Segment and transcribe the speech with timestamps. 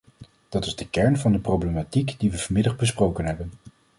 [0.49, 3.51] Dat is de kern van de problematiek die we vanmiddag besproken hebben.